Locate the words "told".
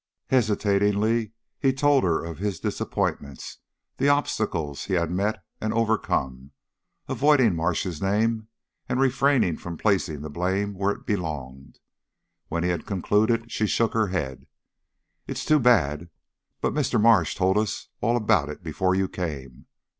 1.71-2.03, 17.35-17.55